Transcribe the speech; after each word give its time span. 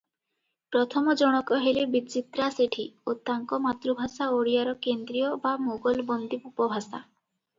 ପ୍ରଥମ 0.75 1.13
ଜଣକ 1.21 1.59
ହେଲେ 1.65 1.81
ବିଚିତ୍ରା 1.95 2.47
ସେଠୀ 2.55 2.85
ଓ 3.11 3.15
ତାଙ୍କ 3.29 3.59
ମାତୃଭାଷା 3.65 4.29
ଓଡ଼ିଆର 4.37 4.73
କେନ୍ଦ୍ରୀୟ 4.87 5.29
ବା 5.47 5.55
ମୋଗଲବନ୍ଦୀ 5.67 6.41
ଉପଭାଷା। 6.51 7.03